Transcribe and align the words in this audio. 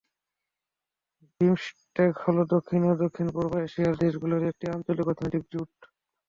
BIMSTEC 1.41 2.13
হলো 2.23 2.41
দক্ষিণ 2.53 2.81
ও 2.85 3.03
দক্ষিণ 3.03 3.27
পূর্ব 3.35 3.51
এশিয়ার 3.59 3.99
দেশগুলোর 4.03 4.43
একটি 4.51 4.65
আঞ্চলিক 4.67 5.05
অর্থনৈতিক 5.07 5.43
জোট। 5.51 5.71